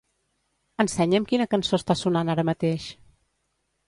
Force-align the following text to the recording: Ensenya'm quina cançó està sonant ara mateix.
Ensenya'm 0.83 1.27
quina 1.31 1.47
cançó 1.51 1.79
està 1.79 1.97
sonant 1.99 2.31
ara 2.39 2.47
mateix. 2.49 2.87